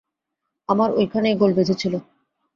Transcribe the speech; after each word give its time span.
আমার 0.69 0.89
ঐখানেই 0.95 1.35
গোল 1.35 1.51
বেধেছিল। 1.53 1.93